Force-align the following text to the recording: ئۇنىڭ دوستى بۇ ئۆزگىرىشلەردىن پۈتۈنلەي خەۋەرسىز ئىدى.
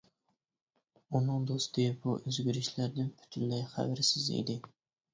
ئۇنىڭ 1.17 1.45
دوستى 1.51 1.87
بۇ 2.07 2.17
ئۆزگىرىشلەردىن 2.23 3.15
پۈتۈنلەي 3.23 3.67
خەۋەرسىز 3.77 4.37
ئىدى. 4.43 4.63